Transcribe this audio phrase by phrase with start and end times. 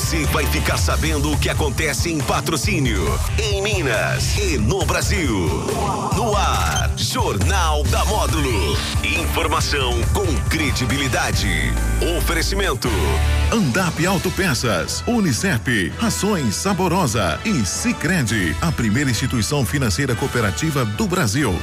[0.00, 3.04] Você vai ficar sabendo o que acontece em patrocínio,
[3.38, 5.46] em Minas e no Brasil.
[6.16, 8.76] No ar, Jornal da Módulo.
[9.04, 11.46] Informação com credibilidade.
[12.16, 12.88] Oferecimento.
[13.52, 21.54] Andap Autopeças, Unicep, Rações Saborosa e Sicredi, a primeira instituição financeira cooperativa do Brasil.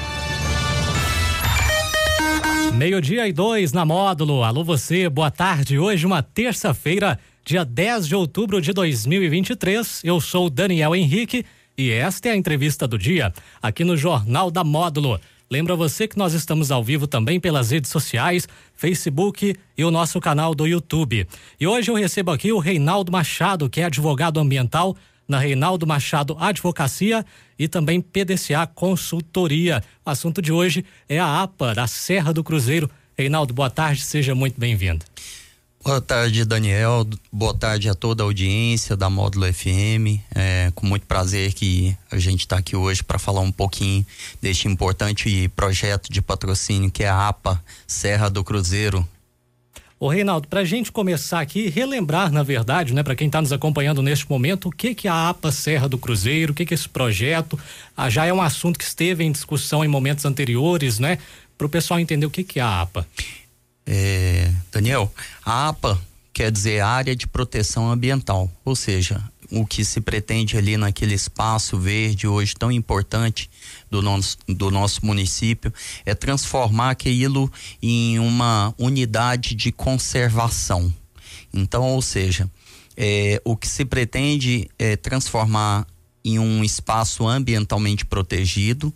[2.77, 4.43] Meio-dia e dois na módulo.
[4.43, 5.79] Alô, você, boa tarde.
[5.79, 7.17] Hoje, uma terça-feira,
[7.47, 10.01] dia 10 de outubro de 2023.
[10.03, 11.45] Eu sou Daniel Henrique
[11.77, 15.17] e esta é a entrevista do dia, aqui no Jornal da Módulo.
[15.49, 20.19] Lembra você que nós estamos ao vivo também pelas redes sociais, Facebook e o nosso
[20.19, 21.25] canal do YouTube.
[21.57, 26.35] E hoje eu recebo aqui o Reinaldo Machado, que é advogado ambiental na Reinaldo Machado
[26.37, 27.25] Advocacia
[27.57, 29.81] e também PDCA Consultoria.
[30.05, 32.91] O assunto de hoje é a APA da Serra do Cruzeiro.
[33.17, 35.05] Reinaldo, boa tarde, seja muito bem-vindo.
[35.87, 37.07] Boa tarde, Daniel.
[37.31, 40.19] Boa tarde a toda a audiência da Módulo FM.
[40.35, 44.05] É com muito prazer que a gente está aqui hoje para falar um pouquinho
[44.41, 49.07] deste importante projeto de patrocínio que é a APA Serra do Cruzeiro,
[49.97, 53.51] Ô Reinaldo, para a gente começar aqui, relembrar, na verdade, né, para quem está nos
[53.51, 56.87] acompanhando neste momento, o que que a APA Serra do Cruzeiro, o que que esse
[56.87, 57.57] projeto,
[57.95, 61.17] ah, já é um assunto que esteve em discussão em momentos anteriores, né,
[61.57, 63.07] para o pessoal entender o que que é a APA.
[63.87, 65.11] É, Daniel,
[65.45, 65.99] a APA
[66.33, 71.79] quer dizer área de proteção ambiental, ou seja, o que se pretende ali naquele espaço
[71.79, 73.49] verde hoje tão importante
[73.89, 75.73] do nosso, do nosso município
[76.05, 80.93] é transformar aquilo em uma unidade de conservação.
[81.53, 82.49] Então, ou seja,
[82.95, 85.87] é, o que se pretende é transformar
[86.25, 88.93] em um espaço ambientalmente protegido,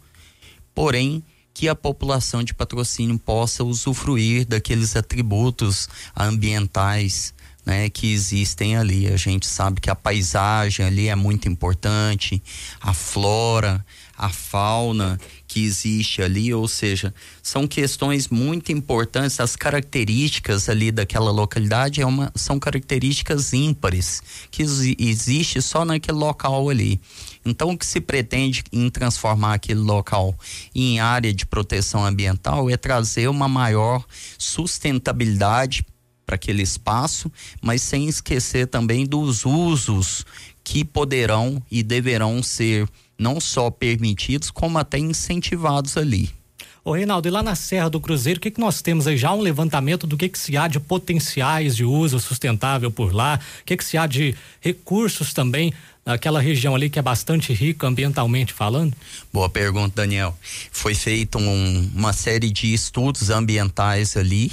[0.75, 7.33] porém que a população de patrocínio possa usufruir daqueles atributos ambientais
[7.66, 9.07] né, que existem ali.
[9.07, 12.41] A gente sabe que a paisagem ali é muito importante,
[12.79, 13.85] a flora,
[14.17, 19.40] a fauna que existe ali, ou seja, são questões muito importantes.
[19.40, 24.63] As características ali daquela localidade é uma, são características ímpares que
[24.97, 27.01] existe só naquele local ali.
[27.46, 30.38] Então, o que se pretende em transformar aquele local
[30.75, 34.06] em área de proteção ambiental é trazer uma maior
[34.38, 35.85] sustentabilidade
[36.25, 37.31] para aquele espaço,
[37.62, 40.25] mas sem esquecer também dos usos
[40.63, 42.88] que poderão e deverão ser
[43.18, 46.41] não só permitidos, como até incentivados ali.
[46.84, 49.31] Ô Reinaldo, e lá na Serra do Cruzeiro, o que, que nós temos aí já
[49.31, 53.66] um levantamento do que, que se há de potenciais de uso sustentável por lá, o
[53.66, 55.72] que, que se há de recursos também
[56.03, 58.96] naquela região ali que é bastante rica ambientalmente falando?
[59.31, 60.36] Boa pergunta, Daniel.
[60.72, 64.52] Foi feita um, uma série de estudos ambientais ali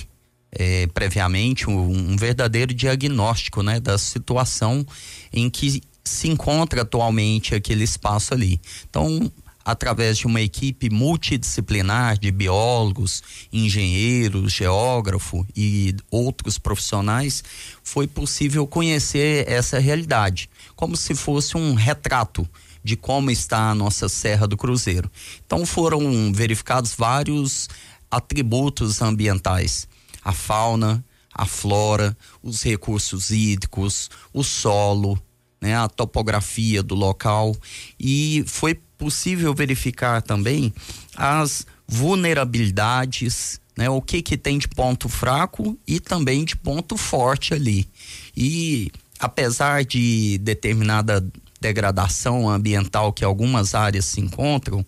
[0.52, 4.86] é, previamente um, um, verdadeiro diagnóstico né, da situação
[5.32, 8.60] em que se encontra atualmente aquele espaço ali.
[8.88, 9.30] Então,
[9.68, 17.44] através de uma equipe multidisciplinar de biólogos, engenheiros, geógrafo e outros profissionais,
[17.82, 22.48] foi possível conhecer essa realidade, como se fosse um retrato
[22.82, 25.10] de como está a nossa Serra do Cruzeiro.
[25.44, 27.68] Então foram verificados vários
[28.10, 29.86] atributos ambientais
[30.24, 35.22] a fauna, a flora, os recursos hídricos, o solo,
[35.60, 37.56] né, a topografia do local
[37.98, 40.72] e foi possível verificar também
[41.16, 47.54] as vulnerabilidades, né, o que que tem de ponto fraco e também de ponto forte
[47.54, 47.88] ali.
[48.36, 51.24] E apesar de determinada
[51.60, 54.84] degradação ambiental que algumas áreas se encontram,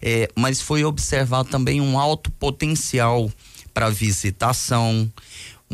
[0.00, 3.30] é, mas foi observado também um alto potencial
[3.74, 5.10] para visitação,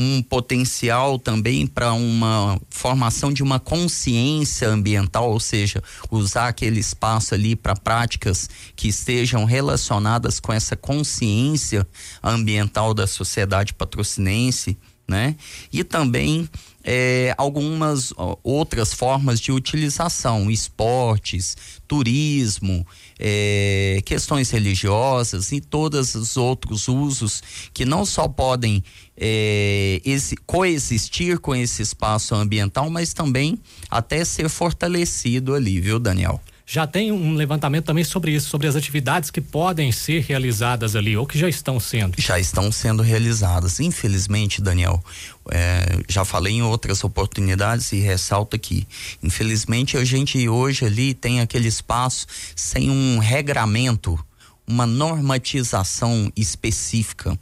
[0.01, 7.35] um potencial também para uma formação de uma consciência ambiental, ou seja, usar aquele espaço
[7.35, 11.87] ali para práticas que estejam relacionadas com essa consciência
[12.23, 14.79] ambiental da sociedade patrocinense,
[15.11, 15.35] né?
[15.73, 16.49] E também
[16.85, 22.87] é, algumas outras formas de utilização, esportes, turismo,
[23.19, 27.43] é, questões religiosas e todos os outros usos
[27.75, 28.83] que não só podem
[29.17, 33.59] é, esse, coexistir com esse espaço ambiental, mas também
[33.91, 36.41] até ser fortalecido ali, viu, Daniel?
[36.73, 41.17] Já tem um levantamento também sobre isso, sobre as atividades que podem ser realizadas ali
[41.17, 42.15] ou que já estão sendo.
[42.17, 43.81] Já estão sendo realizadas.
[43.81, 45.03] Infelizmente, Daniel,
[45.51, 48.87] é, já falei em outras oportunidades e ressalto aqui.
[49.21, 54.17] Infelizmente, a gente hoje ali tem aquele espaço sem um regramento,
[54.65, 57.37] uma normatização específica.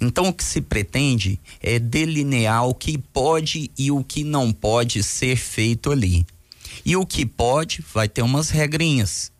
[0.00, 5.04] Então, o que se pretende é delinear o que pode e o que não pode
[5.04, 6.26] ser feito ali.
[6.84, 9.30] E o que pode vai ter umas regrinhas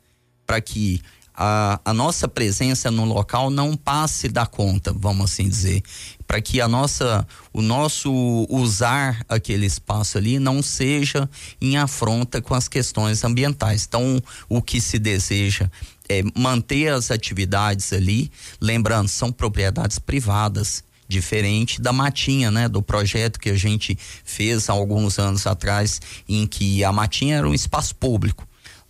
[0.47, 1.03] para que
[1.37, 5.83] a, a, nossa presença no local não passe da conta, vamos assim dizer,
[6.27, 8.11] para que a nossa, o nosso
[8.49, 11.29] usar aquele espaço ali não seja
[11.61, 13.85] em afronta com as questões ambientais.
[13.87, 15.71] Então, o que se deseja
[16.09, 23.39] é manter as atividades ali, lembrando, são propriedades privadas diferente da matinha, né, do projeto
[23.39, 27.95] que a gente fez há alguns anos atrás, em que a matinha era um espaço
[27.95, 28.47] público.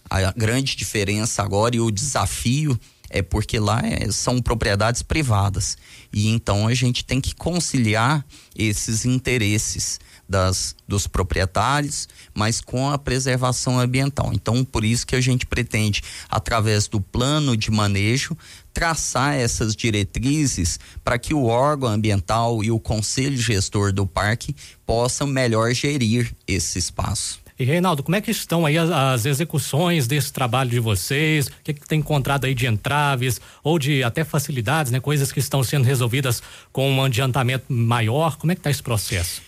[0.09, 2.79] A grande diferença agora e o desafio
[3.11, 5.77] é porque lá é, são propriedades privadas
[6.13, 8.25] e então a gente tem que conciliar
[8.57, 14.31] esses interesses das, dos proprietários, mas com a preservação ambiental.
[14.33, 18.37] Então, por isso que a gente pretende, através do plano de manejo,
[18.77, 25.27] traçar essas diretrizes para que o órgão ambiental e o conselho gestor do parque possam
[25.27, 27.41] melhor gerir esse espaço.
[27.59, 31.47] E Reinaldo, como é que estão aí as, as execuções desse trabalho de vocês?
[31.47, 35.01] O que, que tem encontrado aí de entraves ou de até facilidades, né?
[35.01, 38.37] Coisas que estão sendo resolvidas com um adiantamento maior?
[38.37, 39.41] Como é que está esse processo?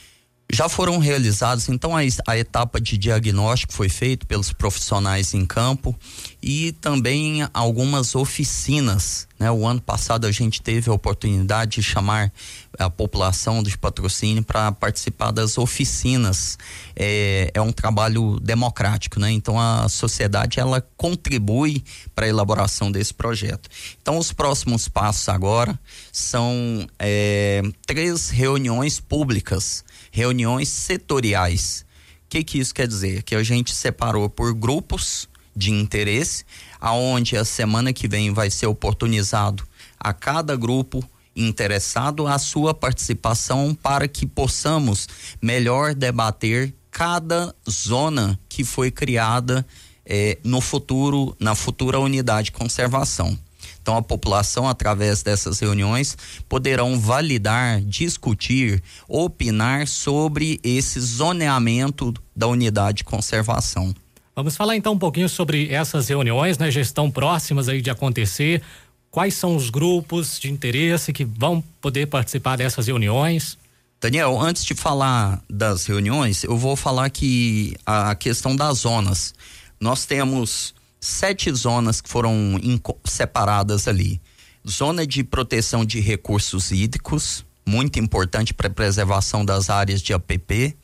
[0.51, 5.95] Já foram realizados, então, a, a, etapa de diagnóstico foi feita pelos profissionais em campo
[6.43, 9.26] e também algumas oficinas.
[9.38, 9.50] Né?
[9.50, 12.32] O ano passado a gente teve a oportunidade de chamar
[12.79, 16.58] a população de patrocínio para participar das oficinas.
[16.94, 19.31] É, é um trabalho democrático, né?
[19.32, 21.82] Então a sociedade ela contribui
[22.14, 23.69] para a elaboração desse projeto.
[24.00, 25.79] Então os próximos passos agora
[26.12, 31.85] são é, três reuniões públicas reuniões setoriais.
[32.26, 33.23] O que, que isso quer dizer?
[33.23, 35.29] Que a gente separou por grupos
[35.59, 36.45] de interesse,
[36.81, 39.65] aonde a semana que vem vai ser oportunizado
[39.99, 45.09] a cada grupo interessado a sua participação para que possamos
[45.43, 49.67] melhor debater cada zona que foi criada
[50.07, 53.39] eh, no futuro, na futura unidade de conservação.
[53.81, 56.17] Então, a população, através dessas reuniões,
[56.49, 63.95] poderão validar, discutir, opinar sobre esse zoneamento da unidade de conservação.
[64.38, 66.70] Vamos falar então um pouquinho sobre essas reuniões, né?
[66.70, 68.62] Já estão próximas aí de acontecer.
[69.11, 73.58] Quais são os grupos de interesse que vão poder participar dessas reuniões?
[74.00, 79.35] Daniel, antes de falar das reuniões, eu vou falar que a questão das zonas.
[79.81, 82.61] Nós temos sete zonas que foram
[83.06, 84.20] separadas ali.
[84.64, 90.76] Zona de proteção de recursos hídricos, muito importante para a preservação das áreas de APP.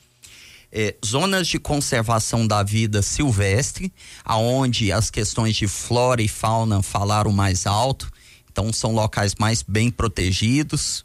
[0.76, 3.92] É, zonas de conservação da vida silvestre,
[4.24, 8.10] aonde as questões de flora e fauna falaram mais alto,
[8.50, 11.04] então são locais mais bem protegidos.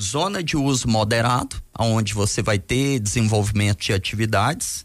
[0.00, 4.84] Zona de uso moderado, aonde você vai ter desenvolvimento de atividades.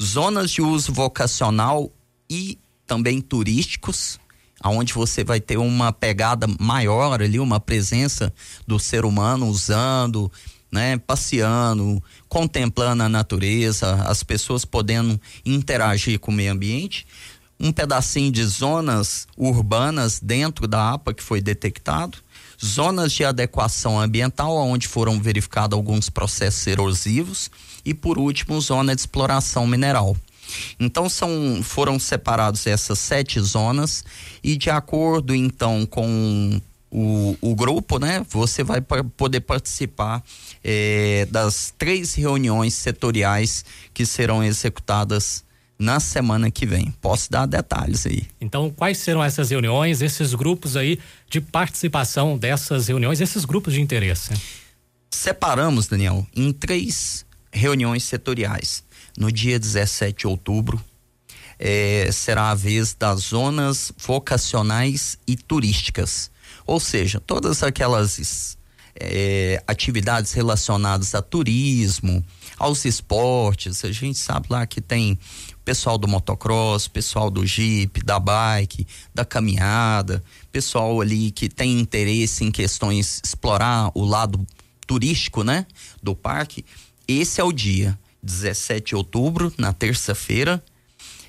[0.00, 1.90] Zonas de uso vocacional
[2.28, 4.20] e também turísticos,
[4.60, 8.30] aonde você vai ter uma pegada maior ali, uma presença
[8.66, 10.30] do ser humano usando,
[10.74, 17.06] né, passeando, contemplando a natureza, as pessoas podendo interagir com o meio ambiente.
[17.60, 22.18] Um pedacinho de zonas urbanas dentro da APA que foi detectado,
[22.62, 27.52] zonas de adequação ambiental, onde foram verificados alguns processos erosivos,
[27.84, 30.16] e por último, zona de exploração mineral.
[30.80, 34.04] Então são, foram separados essas sete zonas
[34.42, 36.60] e de acordo então com
[36.94, 38.24] o, o grupo, né?
[38.30, 40.22] Você vai poder participar
[40.62, 45.42] eh, das três reuniões setoriais que serão executadas
[45.76, 46.94] na semana que vem.
[47.00, 48.22] Posso dar detalhes aí.
[48.40, 53.80] Então, quais serão essas reuniões, esses grupos aí de participação dessas reuniões, esses grupos de
[53.80, 54.30] interesse?
[55.10, 58.84] Separamos, Daniel, em três reuniões setoriais
[59.18, 60.80] no dia 17 de outubro,
[61.58, 66.30] é, será a vez das zonas vocacionais e turísticas.
[66.66, 68.56] Ou seja, todas aquelas
[68.96, 72.24] é, atividades relacionadas a turismo,
[72.58, 73.84] aos esportes.
[73.84, 75.18] A gente sabe lá que tem
[75.64, 82.44] pessoal do motocross, pessoal do jeep, da bike, da caminhada, pessoal ali que tem interesse
[82.44, 84.46] em questões explorar o lado
[84.86, 85.66] turístico, né,
[86.02, 86.64] do parque.
[87.08, 87.98] Esse é o dia.
[88.22, 90.62] 17 de outubro, na terça-feira.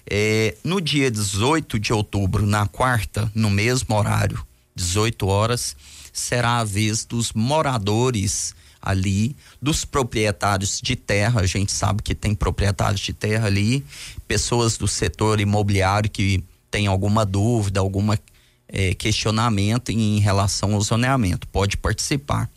[0.10, 5.75] É, no dia 18 de outubro, na quarta, no mesmo horário, 18 horas,
[6.12, 11.41] será a vez dos moradores ali, dos proprietários de terra.
[11.41, 13.84] A gente sabe que tem proprietários de terra ali,
[14.27, 18.20] pessoas do setor imobiliário que tem alguma dúvida, alguma
[18.67, 21.48] é, questionamento em relação ao zoneamento.
[21.48, 22.50] Pode participar.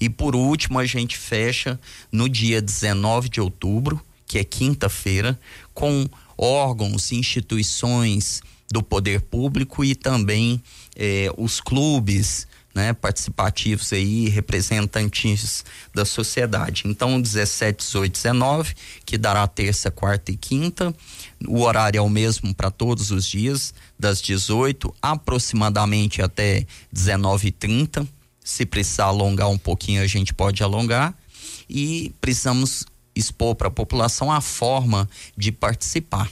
[0.00, 1.78] E por último, a gente fecha
[2.10, 5.38] no dia 19 de outubro, que é quinta-feira,
[5.74, 10.62] com órgãos, instituições do poder público e também
[10.96, 16.82] eh, os clubes, né, participativos aí, representantes da sociedade.
[16.86, 18.74] Então, 17, 18, 19,
[19.06, 20.94] que dará terça, quarta e quinta.
[21.46, 28.06] O horário é o mesmo para todos os dias, das 18 aproximadamente até 19h30.
[28.44, 31.14] Se precisar alongar um pouquinho, a gente pode alongar.
[31.70, 32.84] E precisamos
[33.14, 36.28] expor para a população a forma de participar.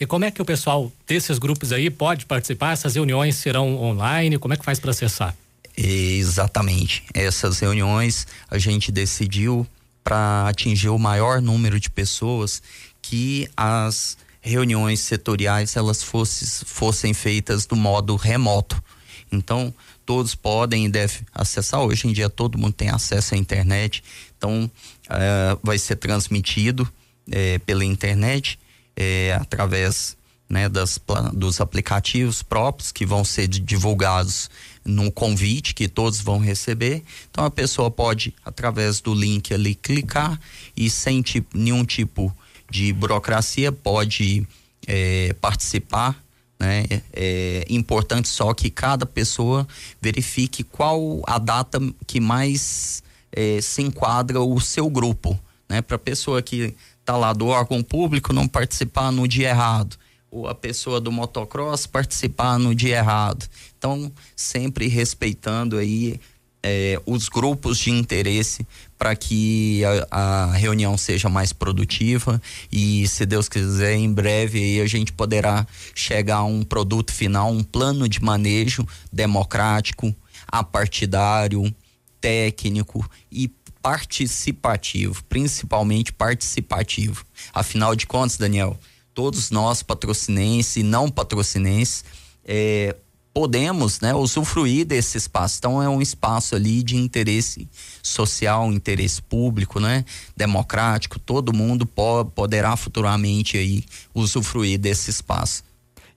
[0.00, 2.72] E como é que o pessoal desses grupos aí pode participar?
[2.72, 4.38] Essas reuniões serão online?
[4.38, 5.36] Como é que faz para acessar?
[5.76, 7.04] Exatamente.
[7.12, 9.66] Essas reuniões a gente decidiu
[10.02, 12.62] para atingir o maior número de pessoas
[13.02, 18.82] que as reuniões setoriais elas fossem, feitas do modo remoto.
[19.30, 19.72] Então,
[20.06, 21.82] todos podem e devem acessar.
[21.82, 24.02] Hoje em dia, todo mundo tem acesso à internet.
[24.36, 26.82] Então, uh, vai ser transmitido
[27.28, 28.58] uh, pela internet,
[29.00, 30.16] uh, através
[30.50, 31.00] né, das,
[31.32, 34.50] dos aplicativos próprios que vão ser divulgados
[34.84, 37.04] no convite que todos vão receber.
[37.30, 40.38] Então a pessoa pode, através do link ali, clicar
[40.76, 42.34] e sem tipo, nenhum tipo
[42.68, 44.46] de burocracia pode
[44.86, 46.20] é, participar.
[46.58, 46.84] Né?
[47.12, 49.66] É importante só que cada pessoa
[50.02, 53.02] verifique qual a data que mais
[53.32, 55.38] é, se enquadra o seu grupo,
[55.68, 55.80] né?
[55.80, 59.96] Para a pessoa que está lá do órgão público não participar no dia errado
[60.30, 63.48] ou a pessoa do motocross participar no dia errado.
[63.76, 66.20] Então, sempre respeitando aí
[66.62, 68.66] é, os grupos de interesse
[68.98, 72.40] para que a, a, reunião seja mais produtiva
[72.70, 77.62] e, se Deus quiser, em breve a gente poderá chegar a um produto final, um
[77.62, 80.14] plano de manejo democrático,
[80.46, 81.74] apartidário,
[82.20, 83.48] técnico e
[83.82, 87.24] participativo, principalmente participativo.
[87.52, 88.78] Afinal de contas, Daniel,
[89.14, 92.04] todos nós patrocinenses e não patrocinenses
[92.44, 92.96] é,
[93.32, 95.56] podemos né, usufruir desse espaço.
[95.58, 97.68] Então é um espaço ali de interesse
[98.02, 100.04] social, interesse público, né,
[100.36, 101.18] democrático.
[101.18, 103.84] Todo mundo po poderá futuramente aí
[104.14, 105.62] usufruir desse espaço.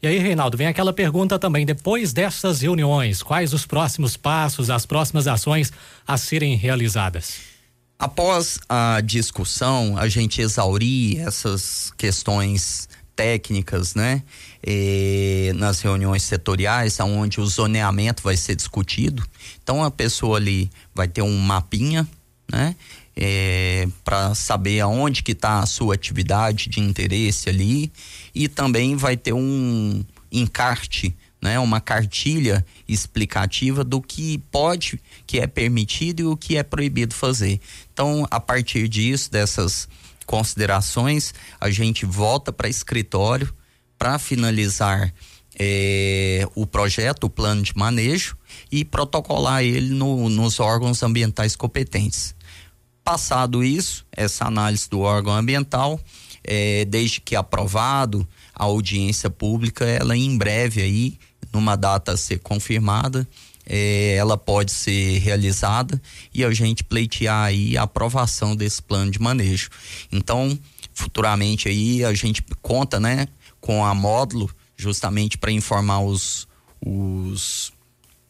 [0.02, 1.66] E aí, Reinaldo, vem aquela pergunta também.
[1.66, 5.72] Depois dessas reuniões, quais os próximos passos, as próximas ações
[6.06, 7.53] a serem realizadas?
[7.98, 14.24] Após a discussão, a gente exaurir essas questões técnicas, né?
[14.66, 19.24] E, nas reuniões setoriais, onde o zoneamento vai ser discutido.
[19.62, 22.08] Então a pessoa ali vai ter um mapinha,
[22.52, 22.76] né?
[23.16, 27.92] É, para saber aonde que está a sua atividade de interesse ali
[28.34, 34.98] e também vai ter um encarte né, uma cartilha explicativa do que pode,
[35.28, 37.60] que é permitido e o que é proibido fazer.
[37.92, 39.90] Então, a partir disso, dessas
[40.26, 43.54] considerações, a gente volta para escritório
[43.98, 45.14] para finalizar
[45.60, 48.38] é, o projeto, o plano de manejo
[48.72, 52.34] e protocolar ele no, nos órgãos ambientais competentes.
[53.04, 56.00] Passado isso, essa análise do órgão ambiental,
[56.44, 61.18] é, desde que aprovado a audiência pública, ela em breve aí
[61.52, 63.28] numa data a ser confirmada,
[63.66, 66.02] é, ela pode ser realizada
[66.34, 69.70] e a gente pleitear aí a aprovação desse plano de manejo.
[70.12, 70.58] Então,
[70.94, 73.28] futuramente aí a gente conta, né,
[73.62, 76.48] com a módulo justamente para informar os,
[76.86, 77.72] os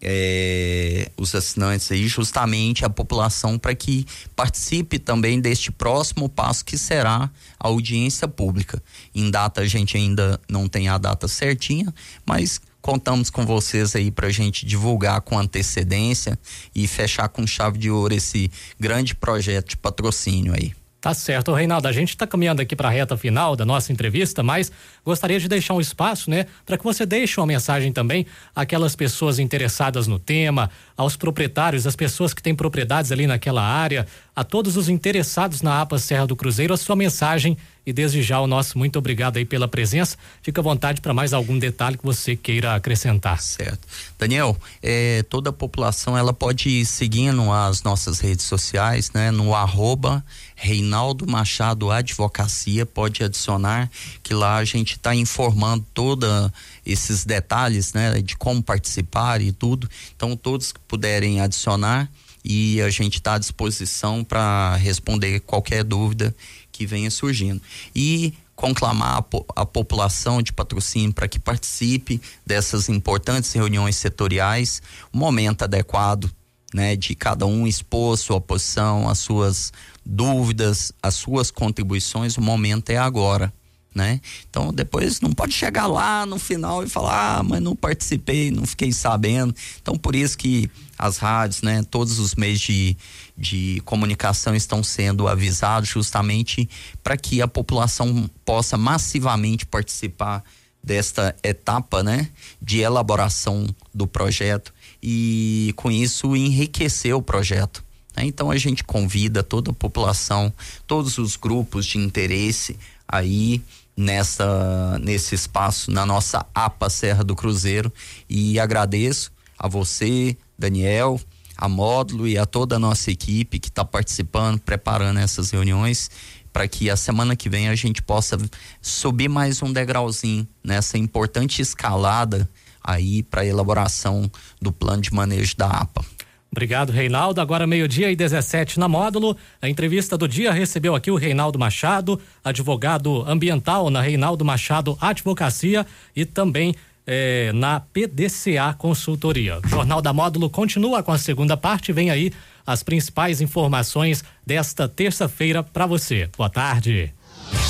[0.03, 4.05] é, os assinantes aí, justamente a população, para que
[4.35, 8.83] participe também deste próximo passo que será a audiência pública.
[9.15, 11.93] Em data a gente ainda não tem a data certinha,
[12.25, 16.37] mas contamos com vocês aí para a gente divulgar com antecedência
[16.75, 20.73] e fechar com chave de ouro esse grande projeto de patrocínio aí.
[21.03, 21.85] Tá certo, Reinaldo.
[21.85, 24.71] A gente está caminhando aqui para a reta final da nossa entrevista, mas
[25.03, 29.37] gostaria de deixar um espaço, né, para que você deixe uma mensagem também àquelas pessoas
[29.37, 34.77] interessadas no tema, aos proprietários, às pessoas que têm propriedades ali naquela área, a todos
[34.77, 38.77] os interessados na APA Serra do Cruzeiro, a sua mensagem e desde já o nosso
[38.77, 40.17] muito obrigado aí pela presença.
[40.41, 43.41] Fica à vontade para mais algum detalhe que você queira acrescentar.
[43.41, 43.85] Certo.
[44.17, 49.31] Daniel, é, toda a população ela pode ir seguindo as nossas redes sociais, né?
[49.31, 50.23] No arroba
[50.55, 53.91] Reinaldo Machado Advocacia, pode adicionar
[54.23, 56.51] que lá a gente está informando toda
[56.85, 58.21] esses detalhes, né?
[58.21, 59.89] De como participar e tudo.
[60.15, 62.09] Então todos que puderem adicionar
[62.43, 66.35] e a gente está à disposição para responder qualquer dúvida
[66.71, 67.61] que venha surgindo.
[67.95, 69.19] E conclamar
[69.55, 74.81] a, a população de patrocínio para que participe dessas importantes reuniões setoriais,
[75.11, 76.31] o momento adequado
[76.73, 79.71] né, de cada um expor sua posição, as suas
[80.05, 83.53] dúvidas, as suas contribuições, o momento é agora.
[83.93, 84.19] Né?
[84.49, 88.65] Então depois não pode chegar lá no final e falar, ah, mas não participei, não
[88.65, 89.53] fiquei sabendo.
[89.79, 92.95] Então por isso que as rádios, né, todos os meios de,
[93.37, 96.69] de comunicação estão sendo avisados justamente
[97.03, 100.43] para que a população possa massivamente participar
[100.83, 102.29] desta etapa, né,
[102.61, 107.83] de elaboração do projeto e com isso enriquecer o projeto.
[108.15, 108.25] Né?
[108.25, 110.53] Então a gente convida toda a população,
[110.85, 113.61] todos os grupos de interesse aí
[113.95, 117.93] nessa nesse espaço na nossa APA Serra do Cruzeiro
[118.27, 121.19] e agradeço a você, Daniel,
[121.57, 126.09] a Módulo e a toda a nossa equipe que está participando, preparando essas reuniões
[126.51, 128.37] para que a semana que vem a gente possa
[128.79, 132.47] subir mais um degrauzinho nessa importante escalada
[132.83, 134.29] aí para a elaboração
[134.61, 136.05] do plano de manejo da APA.
[136.51, 137.41] Obrigado, Reinaldo.
[137.41, 139.35] Agora, meio-dia e 17 na módulo.
[139.59, 145.83] A entrevista do dia recebeu aqui o Reinaldo Machado, advogado ambiental na Reinaldo Machado Advocacia
[146.15, 149.59] e também eh, na PDCA Consultoria.
[149.63, 151.91] O Jornal da Módulo continua com a segunda parte.
[151.91, 152.31] Vem aí
[152.65, 156.29] as principais informações desta terça-feira para você.
[156.37, 157.13] Boa tarde.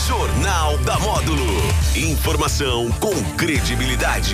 [0.08, 1.46] Jornal da Módulo.
[1.96, 4.32] Informação com credibilidade.